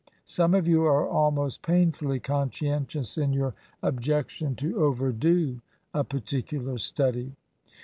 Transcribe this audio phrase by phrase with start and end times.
[0.25, 3.53] Some of you are almost painfully conscientious in your
[3.83, 5.61] objection to overdo
[5.93, 7.33] a particular study.